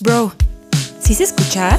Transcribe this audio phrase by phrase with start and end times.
[0.00, 0.32] Bro,
[1.00, 1.76] ¿sí se escucha?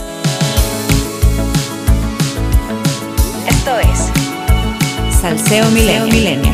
[3.48, 6.51] Esto es Salseo Milenio.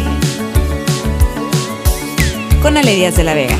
[2.62, 3.58] Con Ale Díaz de la Vega.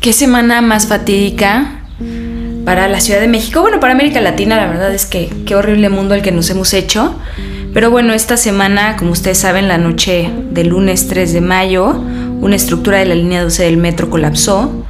[0.00, 1.82] Qué semana más fatídica
[2.64, 3.60] para la Ciudad de México.
[3.60, 6.74] Bueno, para América Latina, la verdad es que qué horrible mundo el que nos hemos
[6.74, 7.14] hecho.
[7.74, 11.90] Pero bueno, esta semana, como ustedes saben, la noche del lunes 3 de mayo,
[12.40, 14.84] una estructura de la línea 12 del metro colapsó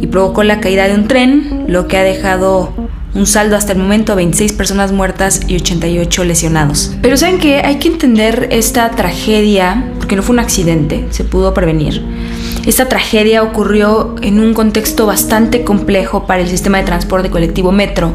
[0.00, 2.72] y provocó la caída de un tren, lo que ha dejado
[3.14, 6.96] un saldo hasta el momento de 26 personas muertas y 88 lesionados.
[7.02, 7.58] Pero ¿saben qué?
[7.58, 12.02] Hay que entender esta tragedia, porque no fue un accidente, se pudo prevenir.
[12.64, 18.14] Esta tragedia ocurrió en un contexto bastante complejo para el sistema de transporte colectivo Metro,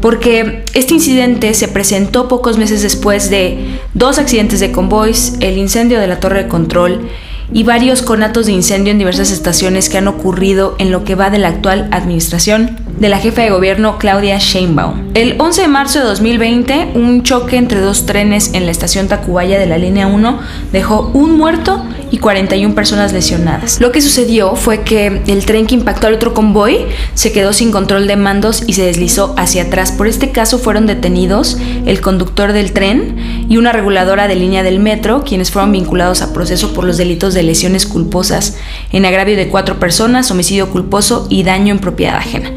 [0.00, 6.00] porque este incidente se presentó pocos meses después de dos accidentes de convoys, el incendio
[6.00, 7.08] de la torre de control
[7.52, 11.30] y varios conatos de incendio en diversas estaciones que han ocurrido en lo que va
[11.30, 15.10] de la actual administración de la jefa de gobierno Claudia Sheinbaum.
[15.14, 19.58] El 11 de marzo de 2020, un choque entre dos trenes en la estación Tacubaya
[19.58, 20.40] de la línea 1
[20.72, 23.80] dejó un muerto y 41 personas lesionadas.
[23.80, 27.72] Lo que sucedió fue que el tren que impactó al otro convoy se quedó sin
[27.72, 29.92] control de mandos y se deslizó hacia atrás.
[29.92, 34.80] Por este caso fueron detenidos el conductor del tren y una reguladora de línea del
[34.80, 38.56] metro, quienes fueron vinculados a proceso por los delitos de lesiones culposas
[38.92, 42.50] en agravio de cuatro personas, homicidio culposo y daño en propiedad ajena.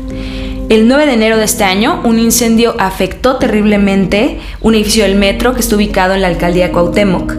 [0.70, 5.56] El 9 de enero de este año, un incendio afectó terriblemente un edificio del metro
[5.56, 7.34] que está ubicado en la alcaldía Cuauhtémoc.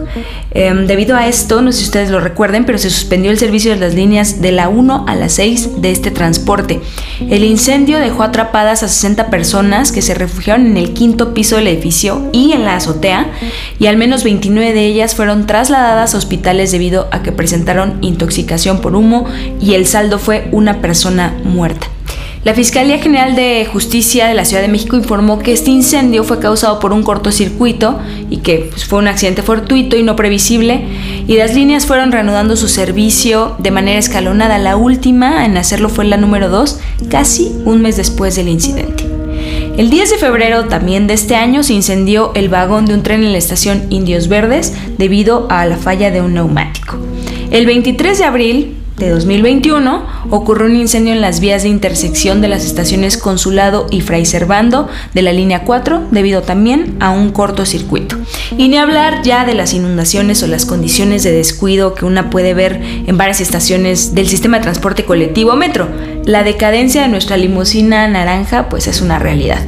[0.53, 3.71] Em, debido a esto, no sé si ustedes lo recuerden, pero se suspendió el servicio
[3.71, 6.81] de las líneas de la 1 a la 6 de este transporte.
[7.29, 11.67] El incendio dejó atrapadas a 60 personas que se refugiaron en el quinto piso del
[11.67, 13.31] edificio y en la azotea,
[13.79, 18.81] y al menos 29 de ellas fueron trasladadas a hospitales debido a que presentaron intoxicación
[18.81, 19.25] por humo
[19.61, 21.87] y el saldo fue una persona muerta.
[22.43, 26.39] La Fiscalía General de Justicia de la Ciudad de México informó que este incendio fue
[26.39, 27.99] causado por un cortocircuito
[28.31, 30.81] y que pues, fue un accidente fortuito y no previsible
[31.27, 34.57] y las líneas fueron reanudando su servicio de manera escalonada.
[34.57, 36.79] La última en hacerlo fue la número 2,
[37.11, 39.05] casi un mes después del incidente.
[39.77, 43.23] El 10 de febrero también de este año se incendió el vagón de un tren
[43.23, 46.97] en la estación Indios Verdes debido a la falla de un neumático.
[47.51, 52.47] El 23 de abril de 2021 ocurrió un incendio en las vías de intersección de
[52.47, 58.17] las estaciones Consulado y Fray Servando de la línea 4 debido también a un cortocircuito.
[58.57, 62.53] Y ni hablar ya de las inundaciones o las condiciones de descuido que una puede
[62.53, 65.87] ver en varias estaciones del sistema de transporte colectivo metro.
[66.25, 69.61] La decadencia de nuestra limusina naranja pues es una realidad.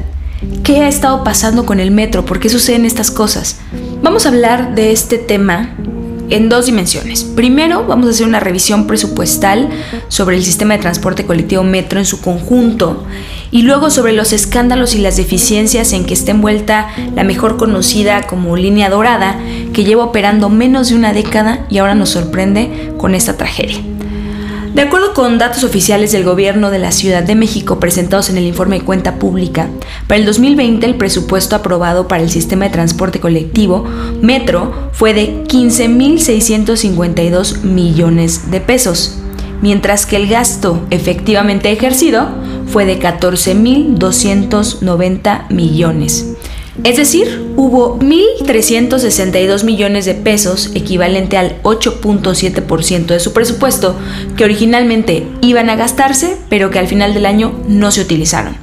[0.63, 2.25] ¿Qué ha estado pasando con el metro?
[2.25, 3.57] ¿Por qué suceden estas cosas?
[4.01, 5.75] Vamos a hablar de este tema
[6.34, 7.24] en dos dimensiones.
[7.24, 9.70] Primero, vamos a hacer una revisión presupuestal
[10.08, 13.06] sobre el sistema de transporte colectivo metro en su conjunto
[13.52, 18.26] y luego sobre los escándalos y las deficiencias en que está envuelta la mejor conocida
[18.26, 19.40] como línea dorada
[19.74, 23.78] que lleva operando menos de una década y ahora nos sorprende con esta tragedia.
[24.73, 28.45] De acuerdo con datos oficiales del gobierno de la Ciudad de México presentados en el
[28.45, 29.69] informe de cuenta pública,
[30.07, 33.85] para el 2020 el presupuesto aprobado para el sistema de transporte colectivo
[34.19, 39.19] Metro fue de 15.652 millones de pesos,
[39.61, 42.29] mientras que el gasto efectivamente ejercido
[42.66, 46.33] fue de 14.290 millones.
[46.84, 53.95] Es decir, hubo 1.362 millones de pesos, equivalente al 8.7% de su presupuesto,
[54.35, 58.57] que originalmente iban a gastarse, pero que al final del año no se utilizaron.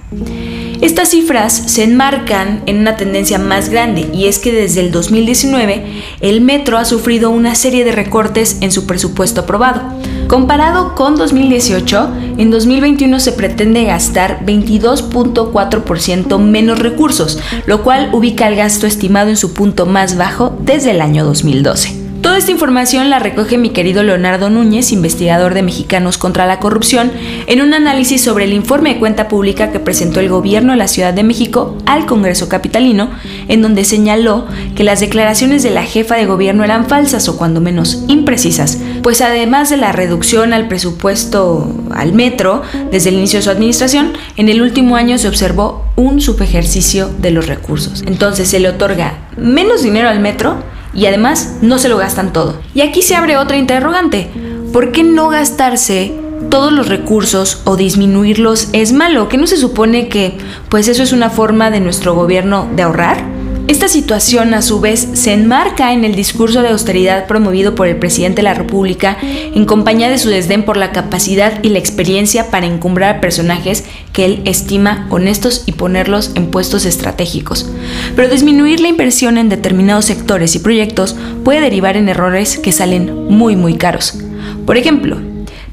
[0.80, 5.84] Estas cifras se enmarcan en una tendencia más grande y es que desde el 2019
[6.20, 9.82] el metro ha sufrido una serie de recortes en su presupuesto aprobado.
[10.26, 12.08] Comparado con 2018,
[12.38, 19.36] en 2021 se pretende gastar 22.4% menos recursos, lo cual ubica el gasto estimado en
[19.36, 21.99] su punto más bajo desde el año 2012.
[22.22, 27.10] Toda esta información la recoge mi querido Leonardo Núñez, investigador de Mexicanos contra la Corrupción,
[27.46, 30.88] en un análisis sobre el informe de cuenta pública que presentó el gobierno de la
[30.88, 33.10] Ciudad de México al Congreso Capitalino,
[33.48, 34.46] en donde señaló
[34.76, 39.22] que las declaraciones de la jefa de gobierno eran falsas o cuando menos imprecisas, pues
[39.22, 44.50] además de la reducción al presupuesto al metro desde el inicio de su administración, en
[44.50, 48.02] el último año se observó un subejercicio de los recursos.
[48.06, 50.62] Entonces se le otorga menos dinero al metro,
[50.94, 52.60] y además no se lo gastan todo.
[52.74, 54.30] Y aquí se abre otra interrogante.
[54.72, 56.14] ¿Por qué no gastarse
[56.48, 59.28] todos los recursos o disminuirlos es malo?
[59.28, 60.38] ¿Que no se supone que
[60.68, 63.39] pues eso es una forma de nuestro gobierno de ahorrar?
[63.70, 67.98] Esta situación a su vez se enmarca en el discurso de austeridad promovido por el
[67.98, 72.50] presidente de la República en compañía de su desdén por la capacidad y la experiencia
[72.50, 77.70] para encumbrar a personajes que él estima honestos y ponerlos en puestos estratégicos.
[78.16, 81.14] Pero disminuir la inversión en determinados sectores y proyectos
[81.44, 84.18] puede derivar en errores que salen muy muy caros.
[84.66, 85.29] Por ejemplo,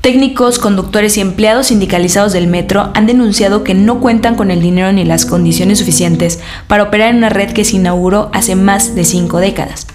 [0.07, 4.89] Técnicos, conductores y empleados sindicalizados del metro han denunciado que no cuentan con el dinero
[4.93, 9.03] ni las condiciones suficientes para operar en una red que se inauguró hace más de
[9.03, 9.85] cinco décadas.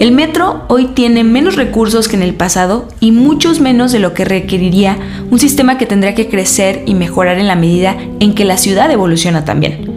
[0.00, 4.12] El metro hoy tiene menos recursos que en el pasado y muchos menos de lo
[4.12, 4.98] que requeriría
[5.30, 8.90] un sistema que tendría que crecer y mejorar en la medida en que la ciudad
[8.90, 9.88] evoluciona también.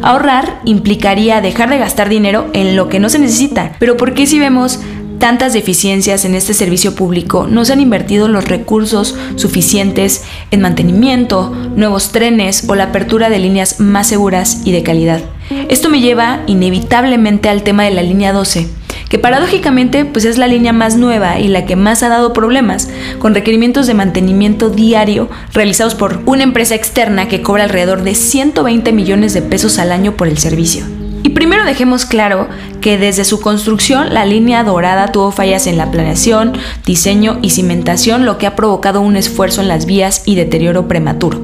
[0.00, 4.26] Ahorrar implicaría dejar de gastar dinero en lo que no se necesita, pero ¿por qué
[4.26, 4.80] si vemos
[5.22, 11.54] tantas deficiencias en este servicio público, no se han invertido los recursos suficientes en mantenimiento,
[11.76, 15.20] nuevos trenes o la apertura de líneas más seguras y de calidad.
[15.68, 18.66] Esto me lleva inevitablemente al tema de la línea 12,
[19.08, 22.90] que paradójicamente pues es la línea más nueva y la que más ha dado problemas,
[23.20, 28.90] con requerimientos de mantenimiento diario realizados por una empresa externa que cobra alrededor de 120
[28.90, 30.84] millones de pesos al año por el servicio.
[31.22, 32.48] Y primero dejemos claro
[32.82, 36.52] que desde su construcción la línea dorada tuvo fallas en la planeación,
[36.84, 41.40] diseño y cimentación, lo que ha provocado un esfuerzo en las vías y deterioro prematuro.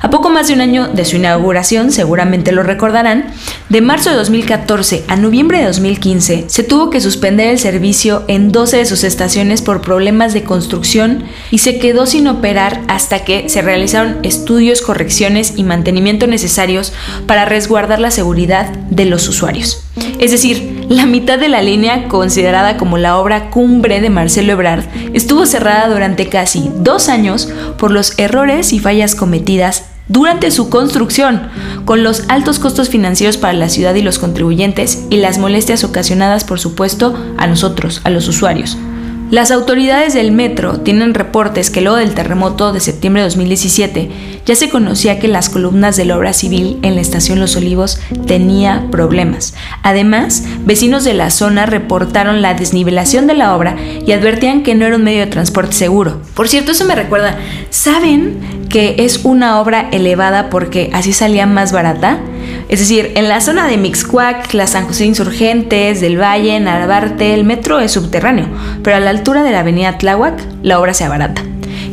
[0.00, 3.32] A poco más de un año de su inauguración, seguramente lo recordarán,
[3.68, 8.52] de marzo de 2014 a noviembre de 2015 se tuvo que suspender el servicio en
[8.52, 13.48] 12 de sus estaciones por problemas de construcción y se quedó sin operar hasta que
[13.48, 16.92] se realizaron estudios, correcciones y mantenimiento necesarios
[17.26, 19.84] para resguardar la seguridad de los usuarios.
[20.18, 24.84] Es decir, la mitad de la línea, considerada como la obra cumbre de Marcelo Ebrard,
[25.12, 31.48] estuvo cerrada durante casi dos años por los errores y fallas cometidas durante su construcción,
[31.84, 36.44] con los altos costos financieros para la ciudad y los contribuyentes y las molestias ocasionadas,
[36.44, 38.76] por supuesto, a nosotros, a los usuarios.
[39.32, 44.10] Las autoridades del metro tienen reportes que luego del terremoto de septiembre de 2017
[44.44, 47.98] ya se conocía que las columnas de la obra civil en la estación Los Olivos
[48.26, 49.54] tenía problemas.
[49.82, 53.74] Además, vecinos de la zona reportaron la desnivelación de la obra
[54.06, 56.20] y advertían que no era un medio de transporte seguro.
[56.34, 57.38] Por cierto, eso me recuerda,
[57.70, 62.18] ¿saben que es una obra elevada porque así salía más barata?
[62.70, 67.44] Es decir, en la zona de Mixcuac, la San José Insurgentes, del Valle, Narvarte, el
[67.44, 68.46] metro es subterráneo,
[68.82, 71.44] pero a la altura de la avenida Tláhuac, la obra se abarata.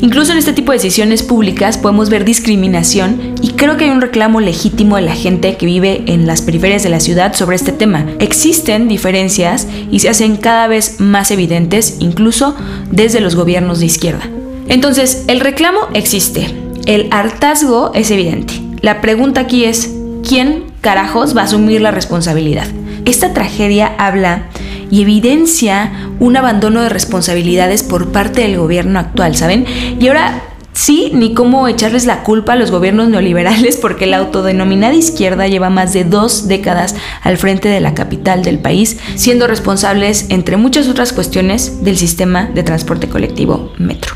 [0.01, 3.99] Incluso en este tipo de decisiones públicas podemos ver discriminación y creo que hay un
[3.99, 7.73] reclamo legítimo de la gente que vive en las periferias de la ciudad sobre este
[7.73, 8.05] tema.
[8.19, 12.55] Existen diferencias y se hacen cada vez más evidentes incluso
[12.89, 14.29] desde los gobiernos de izquierda.
[14.69, 16.47] Entonces, el reclamo existe,
[16.85, 18.53] el hartazgo es evidente.
[18.81, 19.93] La pregunta aquí es,
[20.27, 22.67] ¿quién carajos va a asumir la responsabilidad?
[23.05, 24.43] Esta tragedia habla
[24.91, 29.65] y evidencia un abandono de responsabilidades por parte del gobierno actual, ¿saben?
[29.99, 30.43] Y ahora
[30.73, 35.69] sí, ni cómo echarles la culpa a los gobiernos neoliberales porque la autodenominada izquierda lleva
[35.69, 40.87] más de dos décadas al frente de la capital del país, siendo responsables, entre muchas
[40.87, 44.15] otras cuestiones, del sistema de transporte colectivo Metro.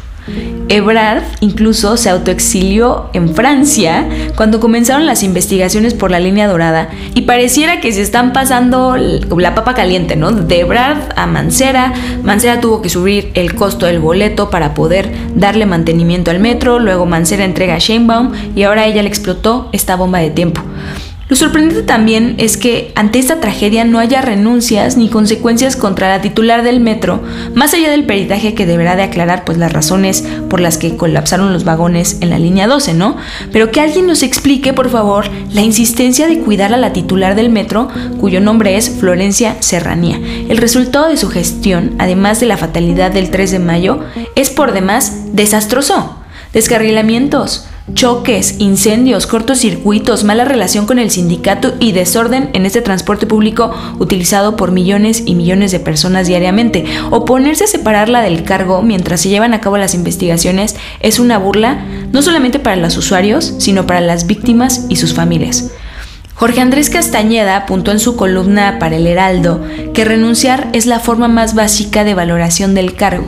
[0.70, 7.24] Ebrard incluso se autoexilió en Francia cuando comenzaron las investigaciones por la línea dorada y
[7.24, 10.31] pareciera que se están pasando la papa caliente, ¿no?
[10.31, 11.94] De Ebrard a Mancera.
[12.24, 17.06] Mancera tuvo que subir el costo del boleto para poder darle mantenimiento al metro, luego
[17.06, 20.62] Mancera entrega a Sheinbaum y ahora ella le explotó esta bomba de tiempo.
[21.34, 26.22] Lo sorprendente también es que ante esta tragedia no haya renuncias ni consecuencias contra la
[26.22, 27.24] titular del metro,
[27.56, 31.52] más allá del peritaje que deberá de aclarar pues las razones por las que colapsaron
[31.52, 33.18] los vagones en la línea 12, ¿no?
[33.52, 37.50] Pero que alguien nos explique, por favor, la insistencia de cuidar a la titular del
[37.50, 37.88] metro,
[38.20, 40.20] cuyo nombre es Florencia Serranía.
[40.50, 44.02] El resultado de su gestión, además de la fatalidad del 3 de mayo,
[44.36, 46.16] es por demás desastroso.
[46.54, 53.72] Descarrilamientos, choques, incendios, cortocircuitos, mala relación con el sindicato y desorden en este transporte público
[54.00, 56.86] utilizado por millones y millones de personas diariamente.
[57.12, 61.86] Oponerse a separarla del cargo mientras se llevan a cabo las investigaciones es una burla
[62.12, 65.72] no solamente para los usuarios, sino para las víctimas y sus familias.
[66.36, 69.63] Jorge Andrés Castañeda apuntó en su columna para el Heraldo
[69.94, 73.28] que renunciar es la forma más básica de valoración del cargo,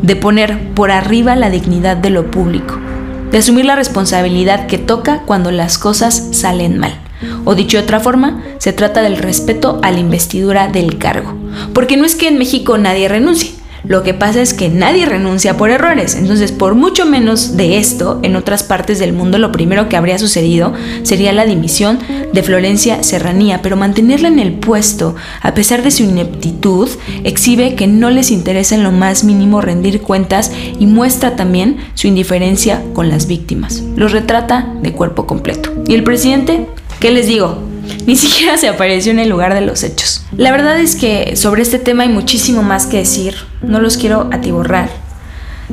[0.00, 2.85] de poner por arriba la dignidad de lo público
[3.30, 7.00] de asumir la responsabilidad que toca cuando las cosas salen mal.
[7.44, 11.34] O dicho de otra forma, se trata del respeto a la investidura del cargo.
[11.72, 13.55] Porque no es que en México nadie renuncie.
[13.88, 16.16] Lo que pasa es que nadie renuncia por errores.
[16.16, 20.18] Entonces, por mucho menos de esto, en otras partes del mundo lo primero que habría
[20.18, 21.98] sucedido sería la dimisión
[22.32, 26.88] de Florencia Serranía, pero mantenerla en el puesto, a pesar de su ineptitud,
[27.24, 32.06] exhibe que no les interesa en lo más mínimo rendir cuentas y muestra también su
[32.06, 33.82] indiferencia con las víctimas.
[33.96, 35.72] Los retrata de cuerpo completo.
[35.86, 36.66] ¿Y el presidente?
[37.00, 37.75] ¿Qué les digo?
[38.06, 40.24] Ni siquiera se apareció en el lugar de los hechos.
[40.36, 43.34] La verdad es que sobre este tema hay muchísimo más que decir.
[43.62, 44.88] No los quiero atiborrar.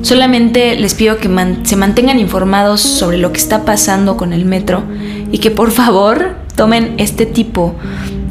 [0.02, 1.30] Solamente les pido que
[1.64, 4.84] se mantengan informados sobre lo que está pasando con el metro
[5.32, 7.76] y que por favor tomen este tipo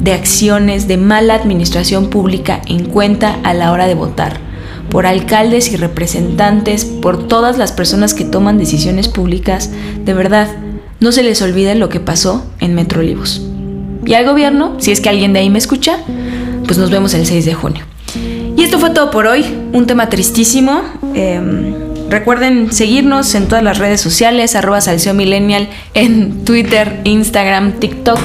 [0.01, 4.41] de acciones de mala administración pública en cuenta a la hora de votar.
[4.89, 9.71] Por alcaldes y representantes, por todas las personas que toman decisiones públicas,
[10.03, 10.49] de verdad,
[10.99, 13.41] no se les olvide lo que pasó en Metro Olivos.
[14.05, 15.97] Y al gobierno, si es que alguien de ahí me escucha,
[16.65, 17.85] pues nos vemos el 6 de junio.
[18.55, 20.81] Y esto fue todo por hoy, un tema tristísimo.
[21.15, 21.73] Em,
[22.09, 28.19] recuerden seguirnos en todas las redes sociales, arroba Salseo Millennial, en Twitter, Instagram, TikTok.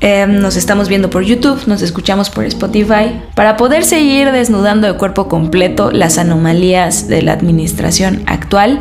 [0.00, 4.94] Em, nos estamos viendo por YouTube, nos escuchamos por Spotify, para poder seguir desnudando de
[4.94, 8.80] cuerpo completo las anomalías de la administración actual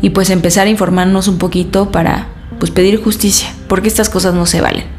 [0.00, 2.28] y pues empezar a informarnos un poquito para
[2.58, 4.93] pues pedir justicia, porque estas cosas no se valen.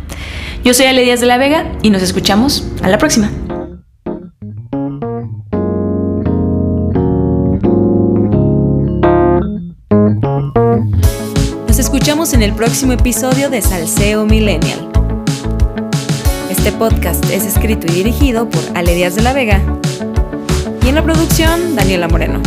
[0.66, 3.30] Yo soy Ale Díaz de la Vega y nos escuchamos a la próxima.
[11.68, 14.90] Nos escuchamos en el próximo episodio de Salseo Millennial.
[16.50, 19.62] Este podcast es escrito y dirigido por Ale Díaz de la Vega
[20.84, 22.42] y en la producción Daniela Moreno.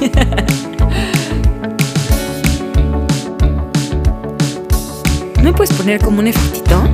[5.48, 6.87] me puedes poner como un efectito?